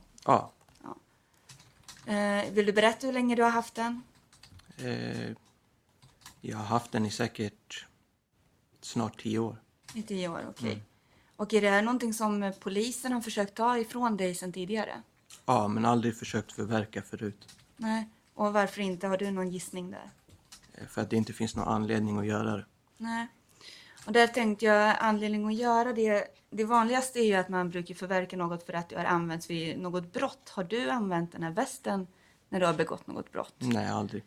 [0.84, 0.95] ja.
[2.13, 4.04] Eh, vill du berätta hur länge du har haft den?
[4.78, 5.32] Eh,
[6.41, 7.88] jag har haft den i säkert
[8.82, 9.58] snart tio år.
[9.93, 10.84] I tio år, okej.
[11.36, 15.01] Och är det här någonting som polisen har försökt ta ifrån dig sedan tidigare?
[15.45, 17.48] Ja, men aldrig försökt förverka förut.
[17.78, 18.10] Nej.
[18.34, 19.08] Och varför inte?
[19.08, 20.10] Har du någon gissning där?
[20.74, 22.65] Eh, För att det inte finns någon anledning att göra det.
[22.98, 23.28] Nej.
[24.06, 26.26] Och där tänkte jag anledning att göra det.
[26.50, 29.80] Det vanligaste är ju att man brukar förverka något för att det har använts vid
[29.80, 30.50] något brott.
[30.50, 32.08] Har du använt den här västen
[32.50, 33.56] när du har begått något brott?
[33.58, 34.24] Nej, aldrig.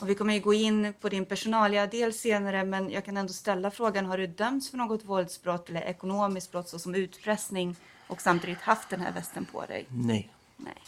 [0.00, 3.70] Och vi kommer ju gå in på din personalia-del senare, men jag kan ändå ställa
[3.70, 7.76] frågan, har du dömts för något våldsbrott eller ekonomiskt brott såsom utpressning
[8.10, 9.86] och samtidigt haft den här västen på dig?
[9.88, 10.30] Nej.
[10.56, 10.82] Nej.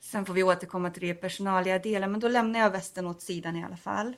[0.00, 3.64] Sen får vi återkomma till det personalia-delen, men då lämnar jag västen åt sidan i
[3.64, 4.16] alla fall.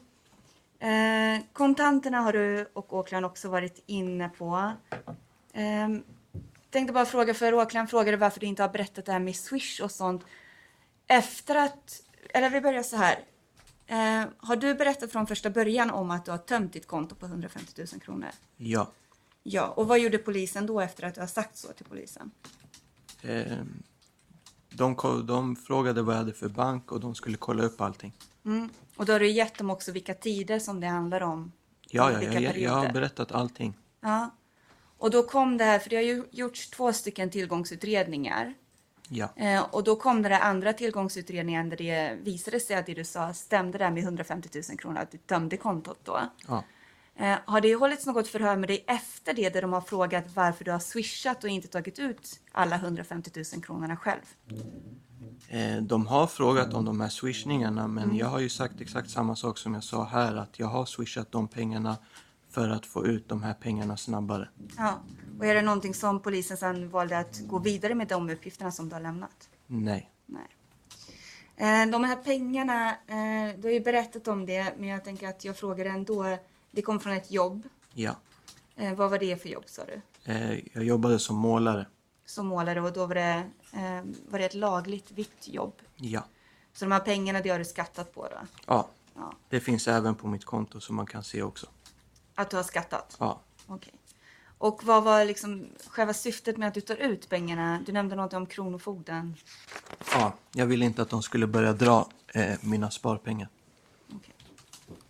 [0.78, 4.72] Eh, kontanterna har du och åklagaren också varit inne på.
[5.52, 5.88] Eh,
[6.70, 9.80] tänkte bara fråga, för åklagaren frågade varför du inte har berättat det här med Swish
[9.80, 10.24] och sånt.
[11.06, 13.18] Efter att, eller vi börjar så här.
[13.86, 17.26] Eh, har du berättat från första början om att du har tömt ditt konto på
[17.26, 18.28] 150 000 kronor?
[18.56, 18.90] Ja.
[19.42, 22.30] Ja, och vad gjorde polisen då efter att du har sagt så till polisen?
[23.22, 23.58] Eh,
[24.70, 28.12] de, de frågade vad jag hade för bank och de skulle kolla upp allting.
[28.44, 28.68] Mm.
[28.96, 31.52] Och då har du gett dem också vilka tider som det handlar om.
[31.88, 33.74] Ja, ja jag, jag har berättat allting.
[34.00, 34.30] Ja.
[34.98, 38.54] Och då kom det här, för det har ju gjorts två stycken tillgångsutredningar.
[39.08, 39.28] Ja.
[39.36, 43.04] Eh, och då kom det där andra tillgångsutredningen där det visade sig att det du
[43.04, 46.20] sa stämde där med 150 000 kronor, att du tömde kontot då.
[46.48, 46.64] ja.
[47.20, 50.64] Eh, har det hållits något förhör med dig efter det där de har frågat varför
[50.64, 54.20] du har swishat och inte tagit ut alla 150 000 kronorna själv?
[55.48, 58.16] Eh, de har frågat om de här swishningarna men Mm.
[58.16, 61.32] jag har ju sagt exakt samma sak som jag sa här att jag har swishat
[61.32, 61.96] de pengarna
[62.50, 64.48] för att få ut de här pengarna snabbare.
[64.76, 65.00] Ja.
[65.38, 68.88] Och är det någonting som polisen sedan valde att gå vidare med de uppgifterna som
[68.88, 69.48] du har lämnat?
[69.66, 70.10] Nej.
[70.26, 70.48] Nej.
[71.56, 75.44] Eh, De här pengarna, eh, du har ju berättat om det, men jag tänker att
[75.44, 76.38] jag frågar ändå.
[76.70, 77.68] Det kom från ett jobb.
[77.94, 78.16] Ja.
[78.76, 80.00] Eh, Vad var det för jobb sa du?
[80.32, 81.86] Eh, jag jobbade som målare.
[82.26, 85.74] Som målare och då var det, eh, var det ett lagligt vitt jobb.
[85.96, 86.24] Ja.
[86.72, 88.38] Så de här pengarna, det har du skattat på då?
[88.66, 88.88] Ja.
[89.14, 89.32] Ja.
[89.48, 91.66] Det finns även på mitt konto som man kan se också.
[92.34, 93.16] Att du har skattat?
[93.20, 93.40] Ja.
[93.66, 93.92] Okej.
[94.58, 97.80] Och vad var liksom själva syftet med att du tar ut pengarna?
[97.86, 99.36] Du nämnde något om Kronofogden.
[100.12, 100.32] Ja.
[100.52, 103.48] Jag ville inte att de skulle börja dra eh, mina sparpengar.
[104.14, 104.34] Okej.
[104.88, 105.00] Mm,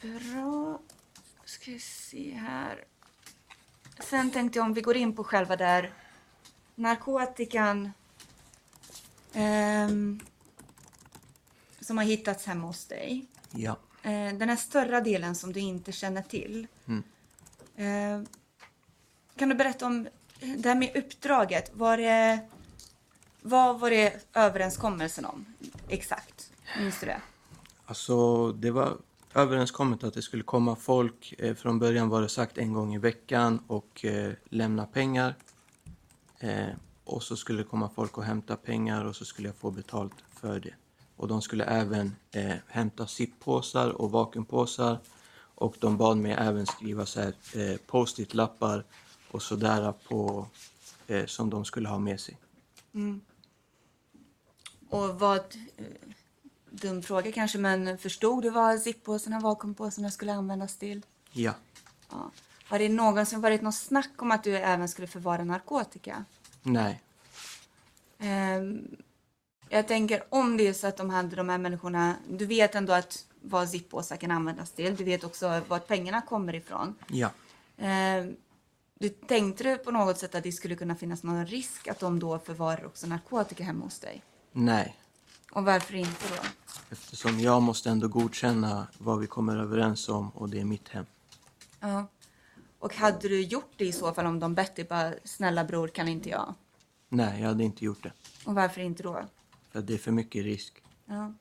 [0.00, 0.80] bra.
[1.44, 2.84] Ska vi se här.
[4.00, 5.92] Sen tänkte jag om vi går in på själva där
[6.74, 7.92] narkotikan
[9.32, 10.20] ehm,
[11.80, 13.26] som har hittats hemma hos dig.
[13.50, 13.76] Ja.
[14.02, 16.66] Eh, den här större delen som du inte känner till.
[16.86, 17.02] Mm.
[17.76, 18.28] Eh,
[19.36, 20.08] kan du berätta om
[20.40, 21.70] det här med uppdraget?
[21.74, 22.38] Var det,
[23.42, 25.46] vad var det överenskommelsen om
[25.88, 26.52] exakt?
[26.78, 27.20] Minns du det?
[27.86, 28.98] Alltså, det var
[29.34, 31.34] överenskommet att det skulle komma folk.
[31.38, 35.34] Eh, från början var det sagt en gång i veckan och eh, lämna pengar.
[36.38, 36.68] Eh,
[37.04, 40.14] och så skulle det komma folk och hämta pengar och så skulle jag få betalt
[40.30, 40.74] för det.
[41.16, 44.98] Och de skulle även eh, hämta sippåsar och vakuumpåsar.
[45.54, 48.84] Och de bad mig även skriva så här, eh, post-it-lappar
[49.30, 50.46] och sådär på,
[51.06, 52.38] eh, som de skulle ha med sig.
[52.94, 53.20] Mm.
[54.88, 55.38] Och vad,
[55.76, 55.84] eh,
[56.72, 61.06] dum fråga kanske, men förstod du vad zippåsarna och vakuumpåsarna skulle användas till?
[61.32, 61.54] Ja.
[62.10, 62.30] Ja.
[62.64, 66.24] Har det någonsin varit något snack om att du även skulle förvara narkotika?
[66.62, 67.02] Nej.
[68.18, 68.96] Ehm,
[69.68, 72.92] jag tänker om det är så att de hade de här människorna, du vet ändå
[72.92, 76.94] att vad zippåsar kan användas till, du vet också vart pengarna kommer ifrån.
[77.08, 77.30] Ja.
[77.76, 78.36] Ehm,
[78.98, 82.18] du tänkte du på något sätt att det skulle kunna finnas någon risk att de
[82.18, 84.22] då förvarar också narkotika hemma hos dig?
[84.52, 84.96] Nej.
[85.52, 86.42] Och varför inte då?
[86.90, 91.06] Eftersom jag måste ändå godkänna vad vi kommer överens om och det är mitt hem.
[91.80, 92.06] Ja.
[92.78, 95.88] Och hade du gjort det i så fall om de bett dig bara, snälla bror
[95.88, 96.54] kan inte jag?
[97.08, 98.12] Nej, jag hade inte gjort det.
[98.44, 99.28] Och varför inte då?
[99.70, 100.82] För det är för mycket risk.
[101.06, 101.32] Ja.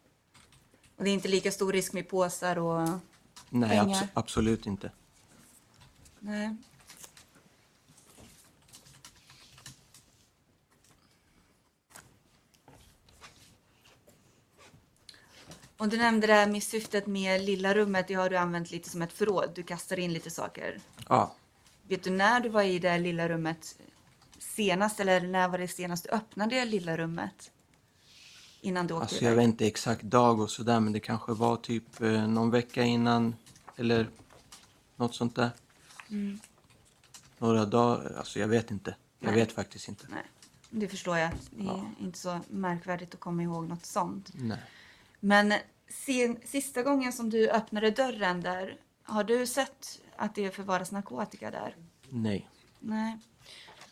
[0.98, 2.90] Och det är inte lika stor risk med påsar och...
[3.50, 4.02] Nej, Pengar.
[4.04, 4.92] abs- absolut inte.
[6.20, 6.56] Nej.
[15.82, 18.90] Och du nämnde det här med syftet med lilla rummet, det har du använt lite
[18.90, 19.52] som ett förråd.
[19.56, 20.80] Du kastar in lite saker.
[21.10, 21.36] Ja,
[21.88, 23.80] Vet du när du var i det lilla rummet
[24.40, 27.52] senast, eller när var det senast du öppnade det lilla rummet?
[28.62, 29.32] Innan du åkte alltså iväg?
[29.32, 32.84] jag vet inte exakt dag och sådär men det kanske var typ eh, någon vecka
[32.84, 33.36] innan
[33.76, 34.10] eller
[34.96, 35.52] något sånt där.
[37.38, 38.96] Några dagar, alltså jag vet inte.
[39.20, 39.40] Jag Nej.
[39.40, 40.06] vet faktiskt inte.
[40.10, 40.24] Nej,
[40.70, 41.32] det förstår jag.
[41.50, 44.32] Det är inte så märkvärdigt att komma ihåg något sånt.
[44.34, 44.60] Nej.
[45.24, 45.54] Men
[46.06, 51.52] sen, sista gången som du öppnade dörren där, har du sett att det förvaras narkotika
[51.52, 51.76] där?
[52.10, 52.50] Nej.
[52.80, 53.18] Nej.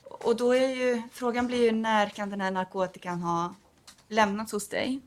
[0.04, 3.56] Och då är ju, frågan blir ju när kan den här narkotikan ha
[4.08, 5.00] lämnats hos dig?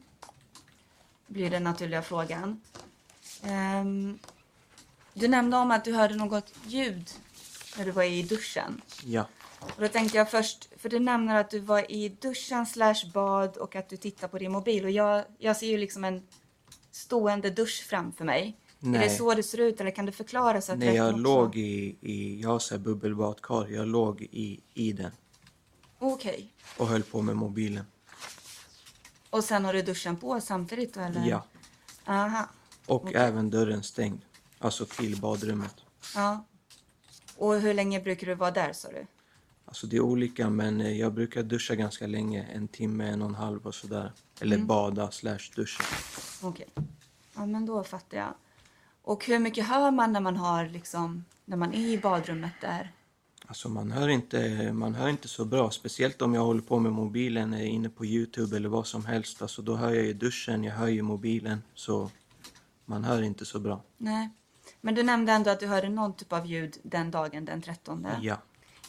[1.26, 2.60] Blir den naturliga frågan.
[3.42, 4.18] Ehm,
[5.14, 7.10] du nämnde om att du hörde något ljud
[7.78, 8.80] när du var i duschen.
[9.04, 9.26] Ja.
[9.62, 13.56] Och då tänkte jag först, för du nämner att du var i duschen slash bad
[13.56, 14.84] och att du tittar på din mobil.
[14.84, 16.22] Och jag, jag ser ju liksom en
[16.90, 18.56] stående dusch framför mig.
[18.80, 19.08] Är Nej.
[19.08, 21.56] det så det ser ut eller kan du förklara så att Nej, jag också- låg
[21.56, 25.10] i, i jag har bubbelbadkar, jag låg i, i den
[25.98, 26.52] Okej.
[26.78, 27.84] och höll på med mobilen.
[29.30, 31.26] Och sen har du duschen på samtidigt då eller?
[31.26, 31.44] Ja,
[32.06, 32.48] Aha.
[32.86, 33.14] och Okej.
[33.16, 34.20] även dörren stängd.
[34.58, 35.74] Alltså till badrummet.
[36.14, 36.44] Ja.
[37.36, 39.06] Och hur länge brukar du vara där sa du?
[39.72, 43.28] Alltså det är olika men eh, jag brukar duscha ganska länge, en timme, en och
[43.28, 44.12] en halv och sådär.
[44.40, 44.66] Eller Mm.
[44.66, 45.84] bada slash duscha.
[46.42, 46.68] Okej.
[47.34, 48.34] Ja men då fattar jag.
[49.02, 52.92] Och hur mycket hör man när man har liksom, när man är i badrummet där?
[53.46, 56.92] Alltså man hör, inte, man hör inte så bra, speciellt om jag håller på med
[56.92, 59.42] mobilen, är inne på Youtube eller vad som helst.
[59.42, 62.10] Alltså då hör jag ju duschen, jag hör ju mobilen, så
[62.84, 63.82] man hör inte så bra.
[63.96, 64.30] Nej.
[64.80, 68.06] Men du nämnde ändå att du hörde någon typ av ljud den dagen, den 13.
[68.22, 68.36] Ja.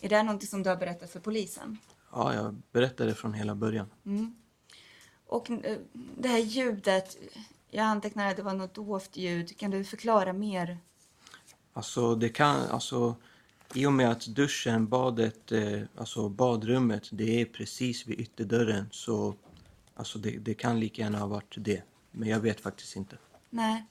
[0.03, 1.77] Är det här någonting som du har berättat för polisen?
[2.13, 3.89] ja, jag berättade från hela början.
[5.27, 5.77] Och eh,
[6.17, 7.17] det här ljudet,
[7.69, 9.57] jag antecknade att det var något dovt ljud.
[9.57, 10.77] Kan du förklara mer?
[11.73, 13.15] Alltså det kan, alltså
[13.73, 19.35] i och med att duschen, badet, eh, alltså badrummet, det är precis vid ytterdörren så
[19.95, 21.83] alltså det, det kan lika gärna ha varit det.
[22.11, 23.17] Men jag vet faktiskt inte.
[23.49, 23.85] Nej.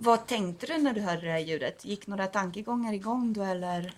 [0.00, 1.84] Vad tänkte du när du hörde det här ljudet?
[1.84, 3.92] Gick några tankegångar igång då eller?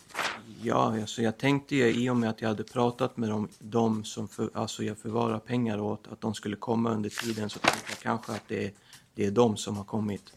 [0.62, 4.04] Ja, alltså jag tänkte ju i och med att jag hade pratat med dem, de
[4.04, 7.86] som för, alltså jag förvarar pengar åt, att de skulle komma under tiden så tänkte
[7.88, 8.72] jag kanske att det är,
[9.14, 10.32] det är de som har kommit.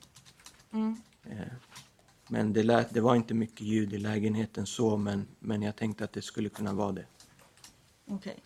[1.26, 1.38] Eh,
[2.28, 6.04] Men det, lät, det var inte mycket ljud i lägenheten så, men, men jag tänkte
[6.04, 7.06] att det skulle kunna vara det.
[8.10, 8.38] Okej.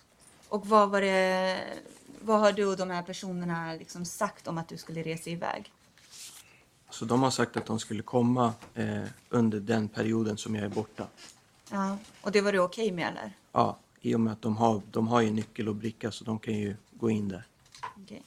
[0.49, 1.59] Och vad var det,
[2.21, 5.73] vad har du och de här personerna liksom sagt om att du skulle resa iväg?
[6.89, 10.69] Så de har sagt att de skulle komma eh, under den perioden som jag är
[10.69, 11.07] borta.
[11.71, 11.97] Ja.
[12.21, 13.31] Och det var du okej med eller?
[13.51, 16.39] Ja, i och med att de har, de har ju nyckel och bricka så de
[16.39, 17.43] kan ju gå in där.
[18.03, 18.23] Okej.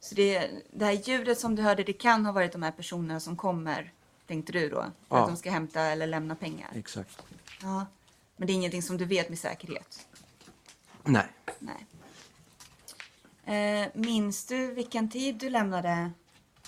[0.00, 3.20] Så det, det här ljudet som du hörde, det kan ha varit de här personerna
[3.20, 3.92] som kommer,
[4.26, 4.84] tänkte du då?
[5.08, 5.18] Ja.
[5.18, 6.70] att de ska hämta eller lämna pengar?
[6.74, 7.22] Exakt.
[7.62, 7.86] Ja.
[8.36, 10.06] Men det är ingenting som du vet med säkerhet?
[11.04, 11.26] Nej.
[11.58, 11.86] Nej.
[13.48, 16.10] Eh, minns du vilken tid du lämnade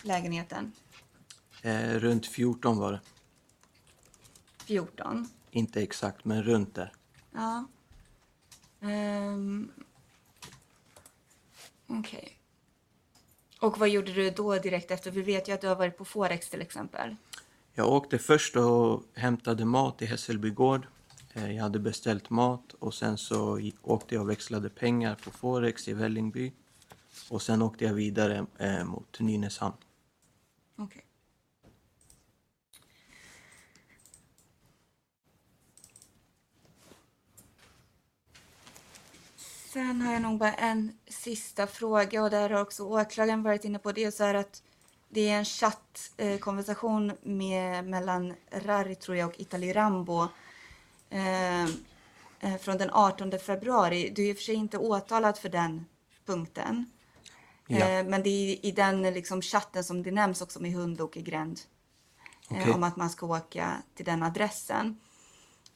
[0.02, 0.72] lägenheten?
[1.62, 3.00] Eh, runt 14 var det.
[4.64, 5.28] 14?
[5.50, 6.92] Inte exakt, men runt där.
[7.32, 7.64] Ja.
[8.80, 9.70] Ehm.
[11.86, 12.36] Okej.
[13.60, 15.10] Och vad gjorde du då direkt efter?
[15.10, 17.16] Vi vet ju att du har varit på Forex till exempel.
[17.74, 20.86] Jag åkte först och hämtade mat i Hässelby gård.
[21.32, 25.88] Eh, Jag hade beställt mat och sen så åkte jag och växlade pengar på Forex
[25.88, 26.52] i Vällingby.
[27.30, 29.76] Och sen åkte jag vidare eh, mot Nynäshamn.
[30.76, 31.04] Okej.
[39.72, 43.78] Sen har jag nog bara en sista fråga och där har också åklagaren varit inne
[43.78, 44.62] på det så här att
[45.08, 50.28] det är en chattkonversation med, mellan Rari tror jag och Itali Rambo
[51.10, 51.64] eh,
[52.40, 54.12] eh, från den 18 februari.
[54.14, 55.86] Du är i och för sig inte åtalad för den
[56.26, 56.90] punkten.
[57.66, 57.78] Ja.
[57.78, 61.12] Eh, men det är i den liksom, chatten som det nämns också med hund och
[61.12, 61.60] gränd.
[62.50, 62.72] Eh, Okej.
[62.72, 65.00] om att man ska åka till den adressen.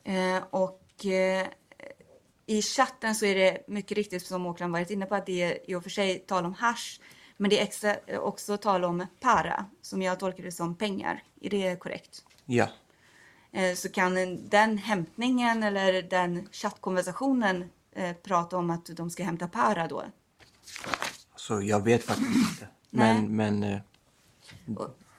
[0.04, 1.46] Eh, och eh,
[2.46, 5.70] i chatten så är det mycket riktigt som åklagaren varit inne på att det är
[5.70, 7.00] i och för sig tal om hash.
[7.37, 11.22] Men det är extra, eh, också tal om para, som jag tolkar det som pengar.
[11.40, 12.24] Är det korrekt?
[12.46, 12.68] Ja,
[13.57, 19.24] Eh, så kan en- den hämtningen eller den chattkonversationen eh, prata om att de ska
[19.24, 20.04] hämta para då?
[21.37, 22.68] så jag vet faktiskt inte.
[22.90, 23.61] Men, men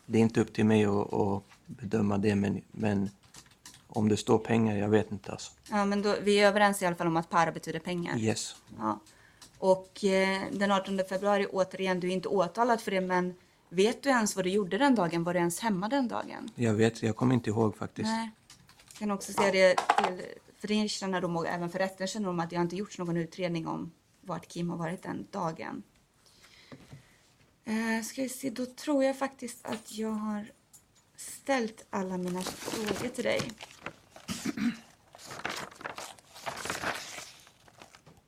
[0.05, 2.35] det är inte upp till mig att, att bedöma det.
[2.35, 3.09] Men, men
[3.95, 5.51] om det står pengar, jag vet inte alltså.
[5.71, 8.17] Ja, men då, vi är överens i alla fall om att para betyder pengar.
[8.17, 8.55] Yes.
[8.77, 8.99] Ja.
[9.57, 13.35] Och eh, den 18 februari, återigen, du är inte åtalad för det, men
[13.69, 15.23] vet du ens vad du gjorde den dagen?
[15.23, 16.49] Var du ens hemma den dagen?
[16.55, 18.07] Jag vet, jag kommer inte ihåg faktiskt.
[18.07, 18.31] Nej.
[18.91, 20.21] Jag kan också säga det till,
[20.59, 23.67] för din kännedom och även för rätten kännedom att det har inte gjorts någon utredning
[23.67, 23.91] om
[24.21, 25.83] vart Kim har varit den dagen.
[27.65, 30.45] Eh, ska vi se, då tror jag faktiskt att jag har
[31.17, 33.41] ställt alla mina frågor till dig.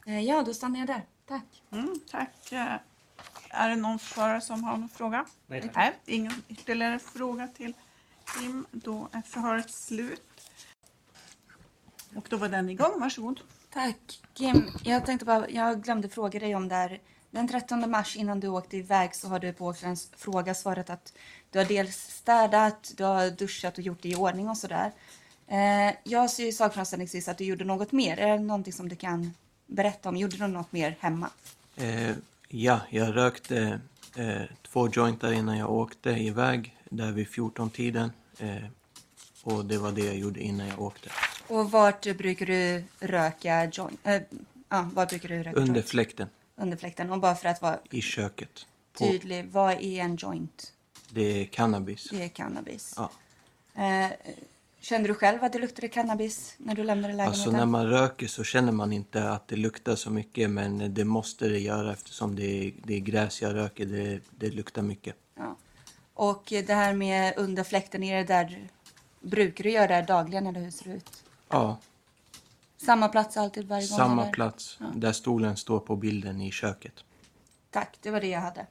[0.05, 1.05] Eh, ja, då stannar jag där.
[1.28, 1.63] Tack.
[1.71, 2.51] Mm, tack.
[2.51, 2.75] Eh,
[3.49, 5.25] Är det någon förare som har någon fråga?
[5.47, 5.75] Nej, tack.
[5.75, 7.73] Nej, ingen ytterligare fråga till
[8.39, 8.65] Kim.
[8.71, 10.21] Då är förhöret slut.
[12.15, 12.99] Och då var den igång.
[12.99, 13.39] Varsågod.
[13.73, 14.21] Tack.
[14.34, 17.01] Kim, jag tänkte bara, jag glömde fråga dig om där.
[17.32, 21.13] Den 13 mars innan du åkte iväg så har du på åklagarens fråga svarat att
[21.49, 24.91] du har dels städat, du har duschat och gjort det i ordning och sådär.
[25.47, 28.17] Eh, jag ser ju sakframställningsvis att du gjorde något mer.
[28.19, 29.33] Är det någonting som du kan
[29.67, 30.17] berätta om?
[30.17, 31.29] Gjorde du något mer hemma?
[31.75, 32.11] Eh,
[32.47, 33.79] ja, jag rökte
[34.15, 34.41] eh,
[34.71, 38.11] två jointar innan jag åkte iväg där vid 14-tiden.
[38.39, 38.55] Eh,
[39.43, 41.09] och det var det jag gjorde innan jag åkte.
[41.47, 43.99] Och vart brukar du röka joint?
[44.03, 44.21] Eh,
[44.69, 45.89] ja, var brukar du röka Under joint?
[45.89, 47.11] fläkten Under fläkten.
[47.11, 48.65] Och bara för att vara i köket.
[48.93, 50.73] På, tydlig, vad är en joint?
[51.09, 52.07] det är cannabis.
[52.11, 52.93] Det är cannabis.
[52.97, 53.11] Ja.
[54.80, 57.41] Kände du själv att det luktade cannabis när du lämnade lägenheten?
[57.41, 61.05] Alltså när man röker så känner man inte att det luktar så mycket men det
[61.05, 63.86] måste det göra eftersom det är, det är gräs jag röker.
[63.86, 65.15] Det, det luktar mycket.
[65.36, 65.55] Ja.
[66.13, 68.67] Och det här med under fläkten, är det där,
[69.19, 71.23] brukar du göra det dagligen eller hur ser det ut?
[71.49, 71.78] Ja,
[72.78, 73.97] Samma plats alltid varje gång?
[73.97, 74.34] samma eller?
[74.34, 74.86] plats Ja.
[74.95, 77.03] där stolen står på bilden i köket.
[77.69, 78.67] Tack, det var det jag hade.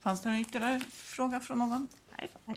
[0.00, 1.88] Fanns det någon ytterligare fråga från någon?
[2.18, 2.56] Nej.